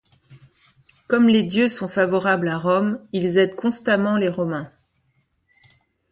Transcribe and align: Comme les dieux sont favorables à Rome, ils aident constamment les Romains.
Comme 1.05 1.27
les 1.27 1.43
dieux 1.43 1.69
sont 1.69 1.87
favorables 1.87 2.47
à 2.49 2.57
Rome, 2.57 2.99
ils 3.13 3.37
aident 3.37 3.53
constamment 3.55 4.17
les 4.17 4.29
Romains. 4.29 4.71